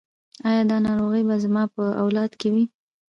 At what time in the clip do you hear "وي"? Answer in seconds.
2.53-2.63